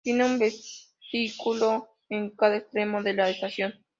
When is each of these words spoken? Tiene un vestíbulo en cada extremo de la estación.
Tiene 0.03 0.25
un 0.25 0.39
vestíbulo 0.39 1.93
en 2.09 2.31
cada 2.31 2.57
extremo 2.57 3.03
de 3.03 3.13
la 3.13 3.29
estación. 3.29 3.85